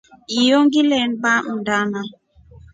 Iyo 0.39 0.57
ngilenda 0.65 1.33
mndana. 1.53 2.01